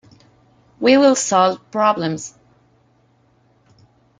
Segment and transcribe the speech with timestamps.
[0.79, 2.33] We will solve problems.